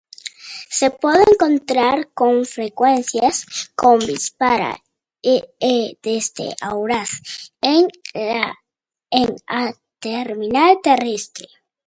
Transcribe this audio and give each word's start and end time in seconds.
Se 0.69 0.89
puede 0.89 1.21
encontrar 1.31 2.11
con 2.15 2.43
frecuencia 2.47 3.29
combis 3.75 4.31
para 4.31 4.75
y 5.21 5.43
desde 6.01 6.55
Huaraz 6.73 7.51
en 7.61 7.87
la 8.15 9.75
terminal 9.99 10.77
terrestre. 10.81 11.49